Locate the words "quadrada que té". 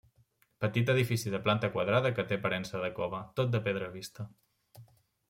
1.75-2.39